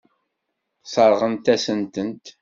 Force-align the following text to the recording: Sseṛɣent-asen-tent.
Sseṛɣent-asen-tent. 0.83 2.25